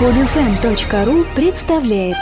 [0.00, 2.16] Podfm.ru представляет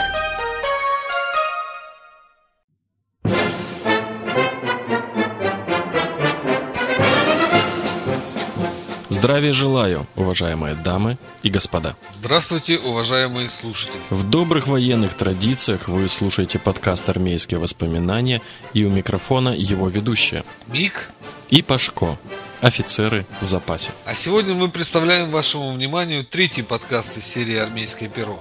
[9.07, 11.95] Здравия желаю, уважаемые дамы и господа.
[12.11, 13.95] Здравствуйте, уважаемые слушатели.
[14.09, 18.41] В добрых военных традициях вы слушаете подкаст «Армейские воспоминания»
[18.73, 20.43] и у микрофона его ведущие.
[20.67, 21.11] Мик
[21.49, 22.17] и Пашко,
[22.61, 23.91] офицеры в запасе.
[24.05, 28.39] А сегодня мы представляем вашему вниманию третий подкаст из серии «Армейское перо».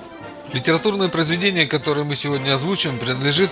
[0.53, 3.51] Литературное произведение, которое мы сегодня озвучим, принадлежит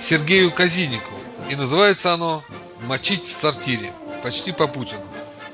[0.00, 1.18] Сергею Казиникову.
[1.50, 2.42] И называется оно
[2.82, 3.92] «Мочить в сортире».
[4.22, 5.04] Почти по Путину.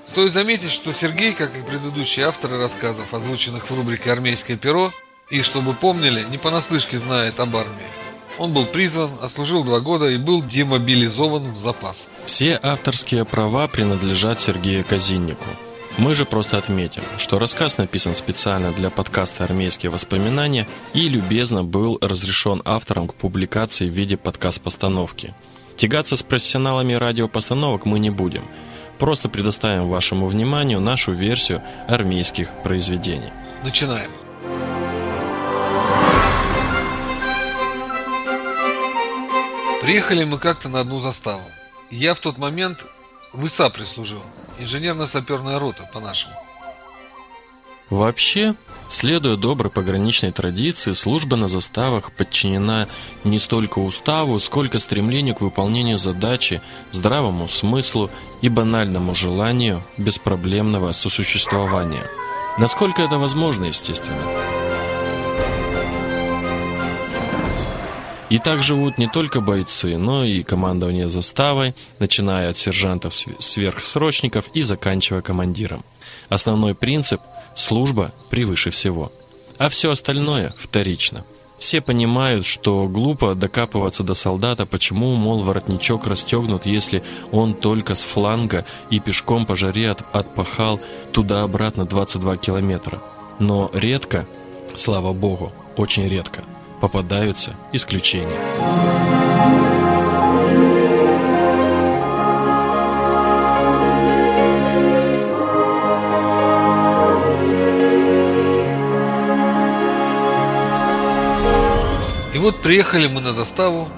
[0.05, 4.93] Стоит заметить, что Сергей, как и предыдущие авторы рассказов, озвученных в рубрике «Армейское перо»,
[5.29, 8.10] и, чтобы помнили, не понаслышке знает об армии.
[8.41, 12.09] Он был призван, отслужил два года и был демобилизован в запас.
[12.25, 15.45] Все авторские права принадлежат Сергею Казиннику.
[15.99, 21.99] Мы же просто отметим, что рассказ написан специально для подкаста «Армейские воспоминания» и любезно был
[22.01, 25.35] разрешен автором к публикации в виде подкаст-постановки.
[25.77, 28.45] Тягаться с профессионалами радиопостановок мы не будем–
[29.01, 33.33] Просто предоставим вашему вниманию нашу версию армейских произведений.
[33.65, 34.11] Начинаем.
[39.81, 41.43] Приехали мы как-то на одну заставу.
[41.91, 42.85] Я в тот момент
[43.33, 44.23] в ИСА прислужил.
[44.59, 46.35] Инженерно-саперная рота, по-нашему.
[47.89, 48.55] Вообще,
[48.89, 52.87] следуя доброй пограничной традиции, служба на заставах подчинена
[53.25, 58.11] не столько уставу, сколько стремлению к выполнению задачи, здравому смыслу
[58.43, 62.07] и банальному желанию беспроблемного сосуществования.
[62.59, 64.60] Насколько это возможно, естественно.
[68.31, 75.21] И так живут не только бойцы, но и командование заставой, начиная от сержантов-сверхсрочников и заканчивая
[75.21, 75.85] командиром.
[76.29, 77.21] Основной принцип–
[77.61, 79.13] Служба превыше всего.
[79.59, 81.25] А все остальное вторично.
[81.59, 87.03] Все понимают, что глупо докапываться до солдата, почему, мол, воротничок расстегнут, если
[87.33, 90.81] он только с фланга и пешком по жаре от, отпахал
[91.13, 93.03] туда-обратно 22 километра.
[93.39, 94.27] Но редко,
[94.75, 96.43] слава богу, очень редко,
[96.81, 98.39] попадаются исключения.
[112.41, 113.89] вот приехали мы на заставу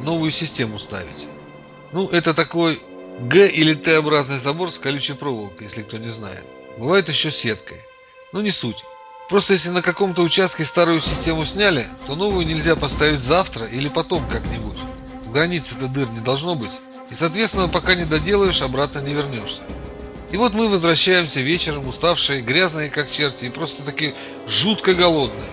[0.00, 1.28] новую систему ставить.
[1.92, 2.82] Ну, это такой
[3.20, 6.44] Г или Т-образный забор с колючей проволокой, если кто не знает.
[6.78, 7.78] Бывает еще сеткой.
[8.32, 8.84] Но не суть.
[9.30, 14.26] Просто если на каком-то участке старую систему сняли, то новую нельзя поставить завтра или потом
[14.26, 14.76] как-нибудь.
[15.22, 16.72] В границе-то дыр не должно быть.
[17.10, 19.60] И, соответственно, пока не доделаешь, обратно не вернешься.
[20.32, 24.14] И вот мы возвращаемся вечером, уставшие, грязные как черти и просто такие
[24.48, 25.48] жутко голодные.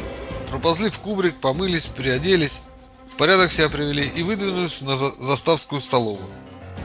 [0.49, 2.61] Проползли в кубрик, помылись, переоделись,
[3.13, 6.29] в порядок себя привели и выдвинулись на заставскую столовую.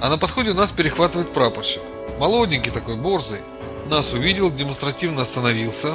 [0.03, 1.81] А на подходе нас перехватывает прапорщик.
[2.19, 3.41] Молоденький такой, борзый.
[3.87, 5.95] Нас увидел, демонстративно остановился,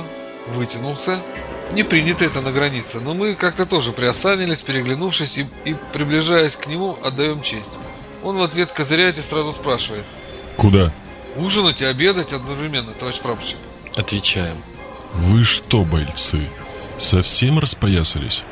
[0.56, 1.20] вытянулся.
[1.74, 6.68] Не принято это на границе, но мы как-то тоже приосанились, переглянувшись и, и приближаясь к
[6.68, 7.78] нему, отдаем честь.
[8.24, 10.04] Он в ответ козыряет и сразу спрашивает.
[10.56, 10.92] Куда?
[11.36, 13.58] Ужинать и обедать одновременно, товарищ прапорщик.
[13.96, 14.58] Отвечаем.
[15.14, 16.48] Вы что, бойцы,
[17.00, 18.44] Совсем распоясались?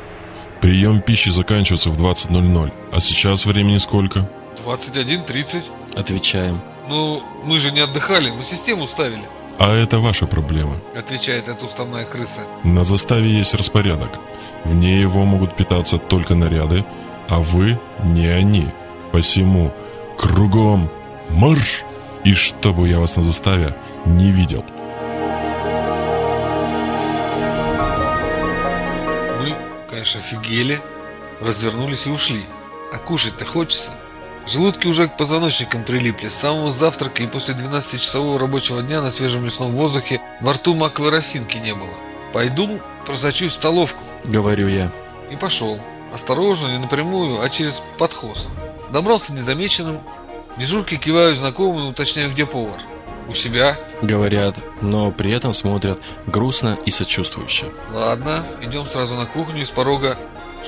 [0.62, 4.30] Прием пищи заканчивается в 20.00, а сейчас времени сколько?
[4.66, 5.64] 21.30.
[5.96, 6.62] Отвечаем.
[6.88, 9.24] Ну, мы же не отдыхали, мы систему ставили.
[9.58, 10.78] А это ваша проблема.
[10.96, 12.42] Отвечает эта уставная крыса.
[12.64, 14.10] На заставе есть распорядок.
[14.64, 16.84] Вне его могут питаться только наряды,
[17.30, 18.68] а вы не они.
[19.12, 19.72] Посему
[20.18, 20.90] кругом
[21.30, 21.84] марш!
[22.24, 24.66] И чтобы я вас на заставе не видел.
[30.06, 30.80] конечно, офигели,
[31.42, 32.44] развернулись и ушли.
[32.94, 33.92] А кушать-то хочется.
[34.48, 36.30] Желудки уже к позвоночникам прилипли.
[36.30, 41.10] С самого завтрака и после 12-часового рабочего дня на свежем лесном воздухе во рту маковой
[41.10, 41.94] росинки не было.
[42.32, 44.04] Пойду просочусь в столовку.
[44.26, 44.92] Говорю я.
[45.32, 45.80] И пошел.
[46.14, 48.48] Осторожно, не напрямую, а через подхоз.
[48.92, 50.00] Добрался незамеченным.
[50.58, 52.80] Дежурки киваю знакомым и уточняю, где повар.
[53.28, 53.78] У себя.
[54.04, 57.72] Говорят, но при этом смотрят грустно и сочувствующе.
[57.92, 60.18] Ладно, идем сразу на кухню и с порога.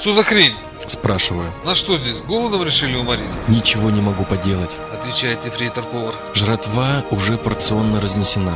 [0.08, 0.56] Что за хрень?
[0.88, 1.52] Спрашиваю.
[1.66, 3.30] На что здесь, голодом решили уморить?
[3.50, 4.70] Ничего не могу поделать.
[4.94, 6.16] Отвечает ефрейтор-повар.
[6.34, 8.54] Жратва уже порционно разнесена.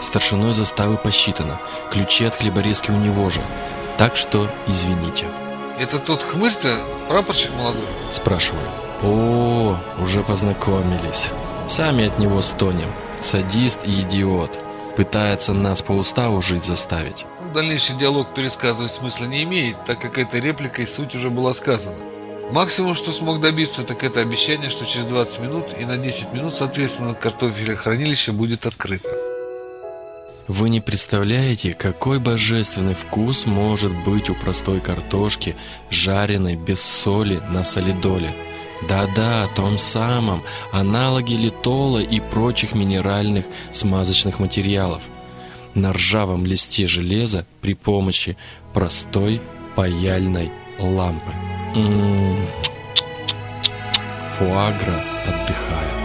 [0.00, 1.60] Старшиной заставы посчитано.
[1.92, 3.42] Ключи от хлеборезки у него же.
[3.98, 5.26] Так что извините.
[5.78, 7.84] Это тот хмырь-то, прапорщик молодой?
[8.10, 8.66] Спрашиваю.
[9.02, 11.32] О, уже познакомились.
[11.68, 12.88] Сами от него стонем.
[13.20, 14.58] Садист и идиот.
[14.96, 17.26] Пытается нас по уставу жить заставить.
[17.40, 21.98] Ну, дальнейший диалог пересказывать смысла не имеет, так как этой репликой суть уже была сказана.
[22.52, 26.56] Максимум, что смог добиться, так это обещание, что через 20 минут и на 10 минут,
[26.56, 29.08] соответственно, картофелехранилище будет открыто.
[30.46, 35.56] Вы не представляете, какой божественный вкус может быть у простой картошки,
[35.88, 38.28] жареной без соли на солидоле.
[38.82, 40.42] Да-да, том самом,
[40.72, 45.02] аналоге литола и прочих минеральных смазочных материалов.
[45.74, 48.36] На ржавом листе железа при помощи
[48.72, 49.40] простой
[49.74, 51.32] паяльной лампы.
[51.74, 52.46] М-м-м.
[54.36, 56.03] Фуагра отдыхает.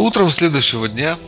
[0.00, 1.18] Утром следующего дня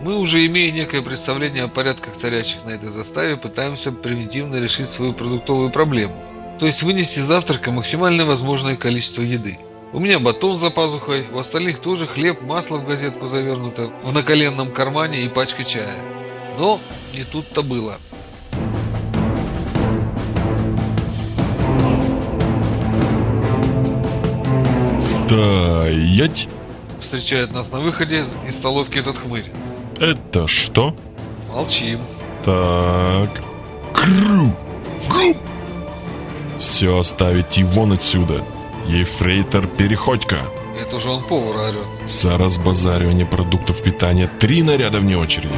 [0.00, 5.12] мы, уже имея некое представление о порядках царящих на этой заставе, пытаемся превентивно решить свою
[5.12, 6.16] продуктовую проблему.
[6.58, 9.58] То есть вынести завтрака максимально возможное количество еды.
[9.92, 14.72] У меня батон за пазухой, у остальных тоже хлеб, масло в газетку завернуто, в наколенном
[14.72, 15.98] кармане и пачка чая.
[16.58, 16.80] Но
[17.12, 17.98] не тут-то было.
[25.02, 26.48] Стоять!
[27.16, 29.46] Встречает нас на выходе из столовки этот хмырь.
[29.98, 30.94] Это что?
[31.50, 31.98] Молчим.
[32.44, 33.30] Так.
[33.94, 34.52] Кру!
[35.08, 35.34] Гу!
[36.58, 38.44] Все оставить вон отсюда.
[38.86, 40.40] Ефрейтор Переходько.
[40.78, 41.86] Это уже он повара орет.
[42.06, 45.48] За разбазаривание продуктов питания три наряда вне очереди.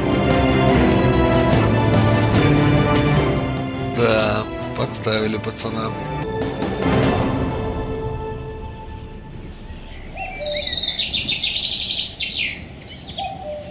[3.97, 4.45] Да,
[4.77, 5.91] подставили пацана.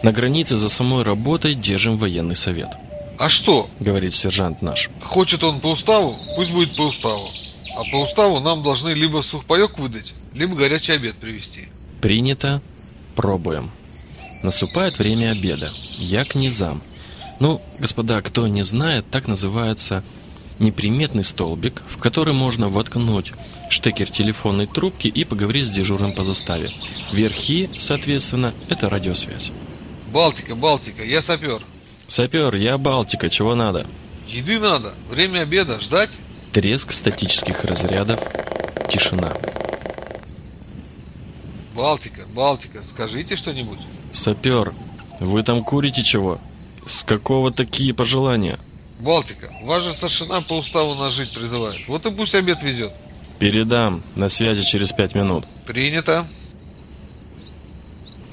[0.02, 2.68] На границе за самой работой держим военный совет.
[3.18, 3.68] А что?
[3.80, 4.90] Говорит сержант наш.
[5.02, 6.16] Хочет он по уставу?
[6.36, 7.28] Пусть будет по уставу.
[7.76, 11.68] А по уставу нам должны либо сухпайок выдать, либо горячий обед привезти.
[12.00, 12.62] Принято.
[13.16, 13.72] Пробуем.
[14.42, 15.72] Наступает время обеда.
[15.98, 16.80] Я к низам.
[17.40, 20.04] Ну, господа, кто не знает, так называется
[20.60, 23.32] неприметный столбик, в который можно воткнуть
[23.70, 26.70] штекер телефонной трубки и поговорить с дежурным по заставе.
[27.12, 29.52] Верхи, соответственно, это радиосвязь.
[30.12, 31.62] Балтика, Балтика, я сапер.
[32.06, 33.86] Сапер, я Балтика, чего надо?
[34.26, 34.94] Еды надо.
[35.10, 35.80] Время обеда.
[35.80, 36.18] Ждать?
[36.52, 38.20] Треск статических разрядов.
[38.90, 39.36] Тишина.
[41.74, 43.80] Балтика, Балтика, скажите что-нибудь.
[44.10, 44.74] Сапер,
[45.20, 46.40] вы там курите чего?
[46.86, 48.58] С какого такие пожелания?
[49.00, 51.86] Балтика, вас же старшина по уставу нас жить призывает.
[51.86, 52.92] Вот и пусть обед везет.
[53.38, 54.02] Передам.
[54.16, 55.44] На связи через пять минут.
[55.66, 56.26] Принято.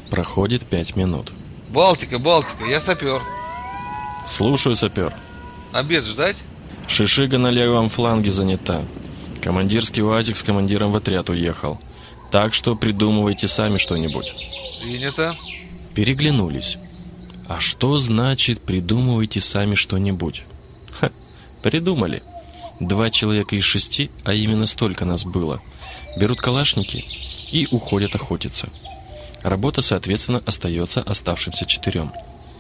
[0.10, 1.32] Проходит пять минут.
[1.70, 3.22] Балтика, Балтика, я сапер.
[4.26, 5.14] Слушаю, сапер.
[5.74, 6.38] Обед ждать?
[6.88, 8.84] Шишига на левом фланге занята.
[9.42, 11.80] Командирский УАЗик с командиром в отряд уехал.
[12.32, 14.32] Так что придумывайте сами что-нибудь.
[14.82, 15.36] Принято.
[15.94, 16.78] Переглянулись.
[17.48, 20.44] А что значит придумывайте сами что-нибудь?
[21.00, 21.12] Ха,
[21.62, 22.24] придумали.
[22.80, 25.62] Два человека из шести, а именно столько нас было,
[26.18, 27.06] берут калашники
[27.52, 28.70] и уходят охотиться.
[29.46, 32.12] Работа, соответственно, остается оставшимся четырем.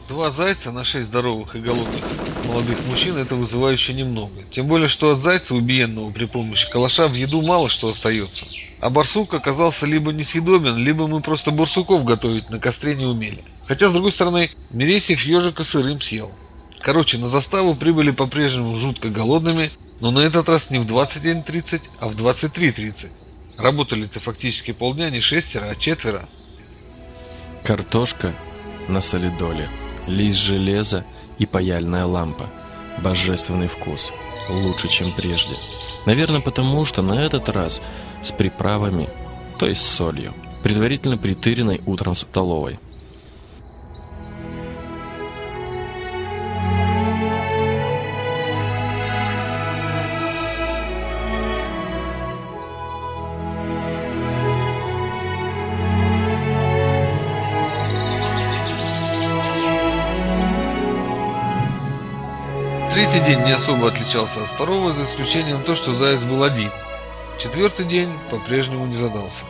[0.07, 2.03] Два зайца на шесть здоровых и голодных
[2.43, 4.43] молодых мужчин это вызывающе немного.
[4.51, 8.45] Тем более, что от зайца убиенного при помощи калаша в еду мало что остается.
[8.81, 13.43] А барсук оказался либо несъедобен, либо мы просто барсуков готовить на костре не умели.
[13.65, 16.31] Хотя, с другой стороны, Мересьев ежика сырым съел.
[16.81, 19.71] Короче, на заставу прибыли по-прежнему жутко голодными,
[20.01, 23.07] но на этот раз не в 21.30, а в 23.30.
[23.57, 26.29] Работали-то фактически полдня не шестеро, а четверо.
[27.65, 28.35] Картошка
[28.87, 29.67] на солидоле,
[30.05, 31.03] лист железа
[31.39, 32.45] и паяльная лампа.
[33.01, 34.11] Божественный вкус.
[34.47, 35.55] Лучше, чем прежде.
[36.05, 37.81] Наверное, потому что на этот раз
[38.21, 39.09] с приправами,
[39.57, 42.79] то есть с солью, предварительно притыренной утром столовой.
[62.95, 66.71] Третий день не особо отличался от второго, за исключением того, что заяц был один.
[67.37, 69.43] Четвертый день по-прежнему не задался.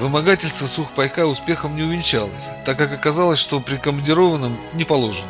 [0.00, 5.28] Вымогательство сухпайка успехом не увенчалось, так как оказалось, что при командированном не положено.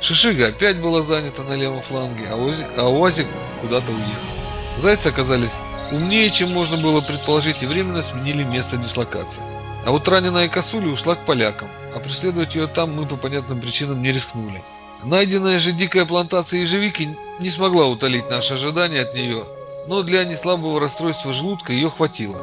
[0.00, 3.26] Шишига опять была занята на левом фланге, а, Ози, а Уазик
[3.62, 4.76] куда-то уехал.
[4.76, 5.58] Зайцы оказались
[5.90, 9.42] умнее, чем можно было предположить, и временно сменили место дислокации.
[9.84, 14.04] А вот раненая косуля ушла к полякам, а преследовать ее там мы по понятным причинам
[14.04, 14.62] не рискнули.
[15.04, 19.44] Найденная же дикая плантация ежевики не смогла утолить наши ожидания от нее,
[19.86, 22.38] но для неслабого расстройства желудка ее хватило.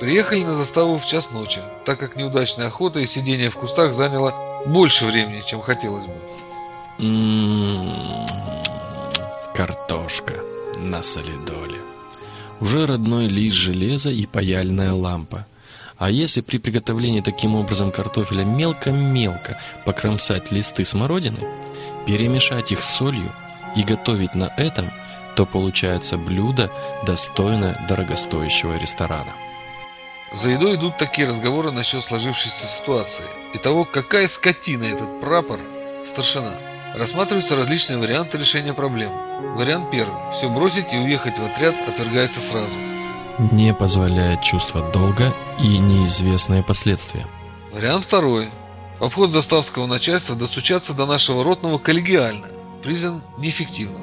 [0.00, 4.62] Приехали на заставу в час ночи, так как неудачная охота и сидение в кустах заняло
[4.66, 6.14] больше времени, чем хотелось бы.
[9.54, 10.42] Картошка
[10.76, 11.80] на солидоле.
[12.60, 15.46] Уже родной лист железа и паяльная лампа.
[15.98, 21.46] А если при приготовлении таким образом картофеля мелко-мелко покромсать листы смородины,
[22.10, 23.32] перемешать их с солью
[23.76, 24.90] и готовить на этом,
[25.36, 26.68] то получается блюдо,
[27.06, 29.32] достойное дорогостоящего ресторана.
[30.34, 35.60] За едой идут такие разговоры насчет сложившейся ситуации и того, какая скотина этот прапор,
[36.04, 36.54] старшина.
[36.96, 39.12] Рассматриваются различные варианты решения проблем.
[39.54, 40.32] Вариант первый.
[40.32, 42.74] Все бросить и уехать в отряд отвергается сразу.
[43.52, 47.24] Не позволяет чувство долга и неизвестные последствия.
[47.72, 48.50] Вариант второй.
[49.00, 52.46] Обход заставского начальства достучаться до нашего ротного коллегиально.
[52.82, 54.02] Признан неэффективным.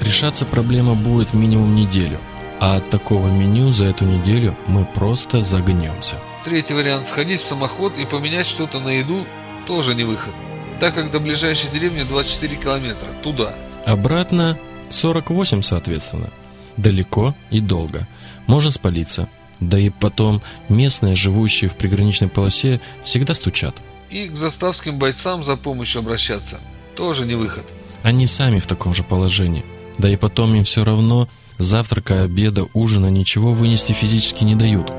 [0.00, 2.18] Решаться проблема будет минимум неделю,
[2.58, 6.16] а от такого меню за эту неделю мы просто загнемся.
[6.44, 7.06] Третий вариант.
[7.06, 9.24] Сходить в самоход и поменять что-то на еду
[9.66, 10.34] тоже не выход.
[10.80, 13.08] Так как до ближайшей деревни 24 километра.
[13.22, 13.54] Туда.
[13.86, 14.58] Обратно
[14.90, 16.30] 48, соответственно.
[16.76, 18.08] Далеко и долго.
[18.48, 19.28] Можно спалиться.
[19.60, 23.76] Да и потом местные, живущие в приграничной полосе, всегда стучат.
[24.12, 26.60] И к заставским бойцам за помощью обращаться.
[26.94, 27.64] Тоже не выход.
[28.02, 29.64] Они сами в таком же положении.
[29.96, 34.92] Да и потом им все равно завтрака, обеда, ужина ничего вынести физически не дают.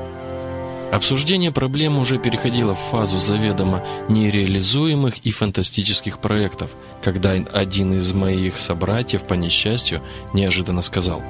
[0.92, 6.70] Обсуждение проблемы уже переходило в фазу заведомо нереализуемых и фантастических проектов,
[7.02, 10.02] когда один из моих собратьев, по несчастью,
[10.32, 11.22] неожиданно сказал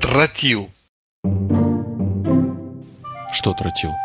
[0.00, 0.68] Тротил.
[3.42, 3.98] Что тротил?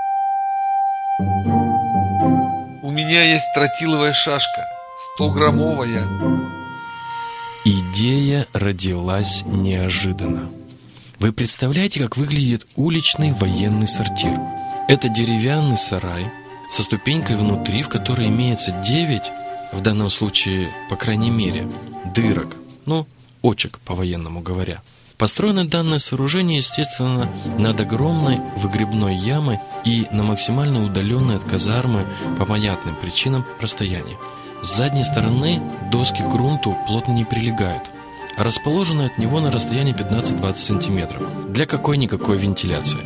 [2.82, 4.68] У меня есть тротиловая шашка.
[5.20, 6.02] 100-граммовая.
[7.64, 10.50] Идея родилась неожиданно.
[11.20, 14.40] Вы представляете, как выглядит уличный военный сортир?
[14.88, 16.32] Это деревянный сарай
[16.72, 19.22] со ступенькой внутри, в которой имеется 9,
[19.72, 21.70] в данном случае, по крайней мере,
[22.16, 22.56] дырок,
[22.88, 23.06] ну,
[23.44, 24.82] очек, по-военному говоря.
[25.18, 32.06] Построено данное сооружение, естественно, над огромной выгребной ямой и на максимально удаленной от казармы
[32.38, 34.18] по понятным причинам расстоянии.
[34.62, 35.60] С задней стороны
[35.92, 37.84] доски к грунту плотно не прилегают,
[38.38, 43.00] а расположены от него на расстоянии 15-20 сантиметров для какой-никакой вентиляции.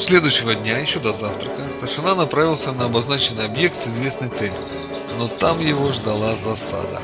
[0.00, 4.60] Следующего дня, еще до завтрака, старшина направился на обозначенный объект с известной целью.
[5.18, 7.02] Но там его ждала засада.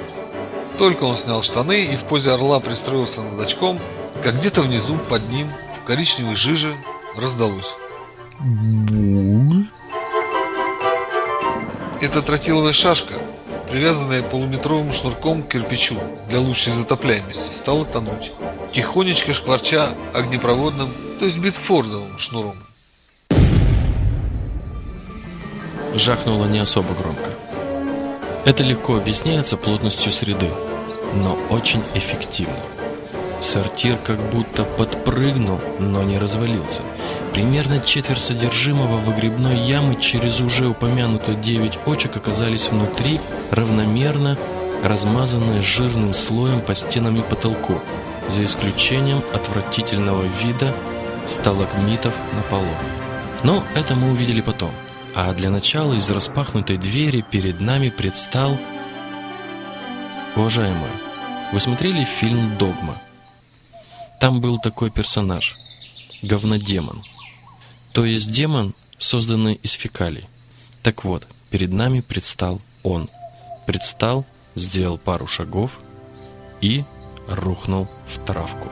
[0.78, 3.78] Только он снял штаны и в позе орла пристроился над очком,
[4.22, 6.74] как где-то внизу, под ним, в коричневой жиже,
[7.16, 7.76] раздалось.
[12.00, 13.14] Это тротиловая шашка,
[13.70, 15.96] привязанная полуметровым шнурком к кирпичу
[16.28, 18.32] для лучшей затопляемости, стала тонуть,
[18.72, 22.56] тихонечко шкварча огнепроводным, то есть битфордовым шнуром.
[25.96, 27.30] Жахнуло не особо громко.
[28.44, 30.50] Это легко объясняется плотностью среды,
[31.14, 32.54] но очень эффективно.
[33.40, 36.82] Сортир как будто подпрыгнул, но не развалился.
[37.32, 43.18] Примерно четверть содержимого выгребной ямы через уже упомянутые девять очек оказались внутри,
[43.50, 44.38] равномерно
[44.82, 47.80] размазанные жирным слоем по стенам и потолку,
[48.28, 50.72] за исключением отвратительного вида
[51.24, 52.74] сталагмитов на полу.
[53.42, 54.70] Но это мы увидели потом.
[55.18, 58.58] А для начала из распахнутой двери перед нами предстал...
[60.36, 60.92] Уважаемые,
[61.54, 63.00] вы смотрели фильм «Догма»?
[64.20, 65.56] Там был такой персонаж–
[66.22, 67.02] говнодемон.
[67.94, 70.26] То есть демон, созданный из фекалий.
[70.82, 73.08] Так вот, перед нами предстал он.
[73.66, 75.78] Предстал, сделал пару шагов
[76.60, 76.84] и
[77.26, 78.68] рухнул в травку.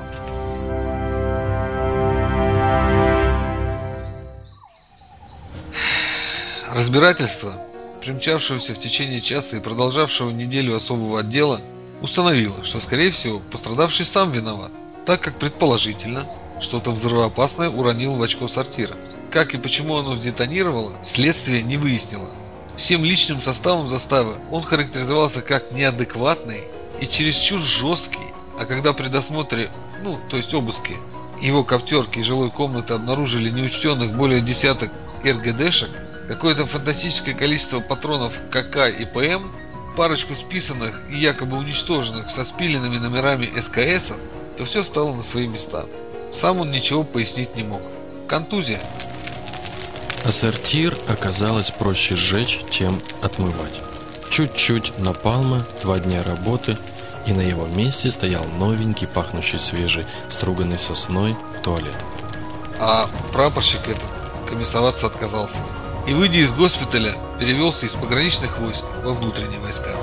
[6.85, 7.55] Разбирательство,
[8.03, 11.63] примчавшегося в течение часа и продолжавшего неделю особого отдела,
[12.03, 14.71] установило, что, скорее всего, пострадавший сам виноват,
[15.07, 16.29] так как предположительно
[16.61, 18.95] что-то взрывоопасное уронил в очко сортира.
[19.33, 22.29] Как и почему оно сдетонировало, следствие не выяснило.
[22.77, 26.65] Всем личным составом заставы он характеризовался как неадекватный
[27.01, 28.29] и чересчур жесткий,
[28.61, 29.71] а когда при досмотре,
[30.03, 30.99] ну, то есть обыске,
[31.41, 34.93] его коптерки и жилой комнаты обнаружили неучтенных более десяток
[35.25, 35.89] РГДшек,
[36.29, 39.51] какое-то фантастическое количество патронов КК и ПМ,
[39.97, 44.17] парочку списанных и якобы уничтоженных со спиленными номерами СКСов,
[44.57, 45.87] то все стало на свои места.
[46.33, 47.83] Сам он ничего пояснить не мог.
[48.29, 48.81] Контузия.
[50.25, 53.81] А сортир оказалось проще сжечь, чем отмывать.
[54.31, 56.77] Чуть-чуть напалма, два дня работы,
[57.27, 61.97] и на его месте стоял новенький, пахнущий свежей, струганной сосной туалет.
[62.81, 64.05] А прапорщик этот
[64.49, 65.61] комиссоваться отказался.
[66.07, 69.95] И, выйдя из госпиталя, перевелся из пограничных войск во внутренние войска.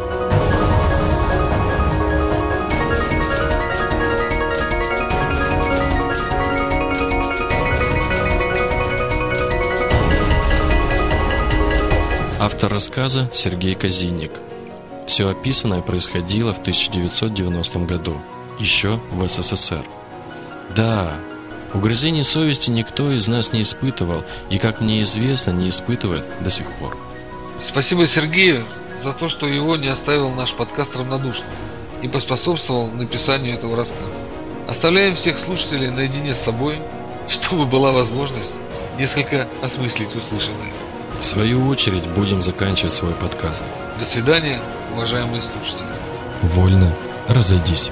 [12.39, 14.31] Автор рассказа Сергей Казинник.
[15.05, 18.19] Все описанное происходило в 1990 году,
[18.57, 19.83] еще в СССР.
[20.75, 21.19] Да,
[21.73, 26.71] угрызений совести никто из нас не испытывал и, как мне известно, не испытывает до сих
[26.73, 26.97] пор.
[27.63, 28.63] Спасибо Сергею
[29.01, 31.49] за то, что его не оставил наш подкаст равнодушным
[32.01, 34.19] и поспособствовал написанию этого рассказа.
[34.67, 36.79] Оставляем всех слушателей наедине с собой,
[37.27, 38.53] чтобы была возможность
[38.97, 40.71] несколько осмыслить услышанное.
[41.19, 43.63] В свою очередь будем заканчивать свой подкаст.
[43.99, 44.59] До свидания,
[44.93, 45.87] уважаемые слушатели.
[46.41, 46.95] Вольно
[47.27, 47.91] разойдись.